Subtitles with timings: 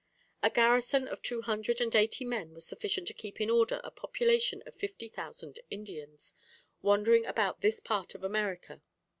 [0.41, 3.91] A garrison of two hundred and eighty men was sufficient to keep in order a
[3.91, 6.33] population of fifty thousand Indians,
[6.81, 8.81] wandering about this part of America.